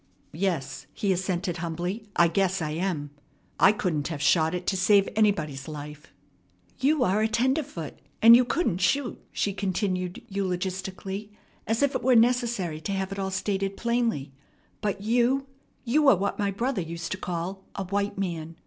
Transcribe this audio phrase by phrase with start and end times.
[0.33, 3.11] "Yes," he assented humbly, "I guess I am.
[3.59, 6.11] I couldn't have shot it to save anybody's life."
[6.79, 11.29] "You are a tenderfoot, and you couldn't shoot," she continued eulogistically,
[11.67, 14.31] as if it were necessary to have it all stated plainly,
[14.81, 15.45] "but you
[15.83, 18.55] you are what my brother used to call 'a white man.'